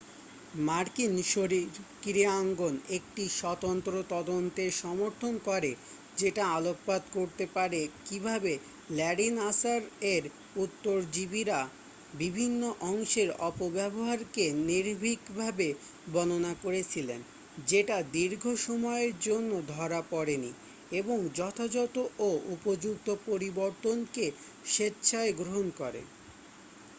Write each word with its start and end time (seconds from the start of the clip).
মার্কিন 0.67 1.13
শারীরক্রীড়াঙ্গন 1.31 2.75
একটি 2.97 3.23
স্বতন্ত্র 3.39 3.93
তদন্তের 4.09 4.71
সমর্থন 4.81 5.33
করে 5.45 5.71
যেটা 6.17 6.43
আলোকপাত 6.51 7.03
করতে 7.13 7.45
পারে 7.53 7.81
কিভাবে 8.05 8.53
ল্যারী 8.89 9.27
নাসার 9.31 9.81
এর 10.13 10.23
উত্তরজীবীরা 10.55 11.59
বিভিন্ন 12.13 12.61
অংশের 12.83 13.29
অপব্যবহারকে 13.41 14.45
নির্ভীকভাবে 14.69 15.67
বর্ণনা 16.13 16.53
করেছিলেন 16.63 17.19
যেটা 17.67 17.97
দীর্ঘ 18.11 18.43
সময়ের 18.61 19.13
জন্য 19.19 19.51
ধরা 19.67 20.01
পড়েনি 20.09 20.51
এবং 20.91 21.17
যথাযথ 21.35 21.95
ও 22.19 22.29
উপযুক্ত 22.55 23.07
পরিবর্তনকে 23.25 24.25
স্বেচ্ছায় 24.65 25.31
গ্রহণ 25.33 25.67
করে 25.77 26.01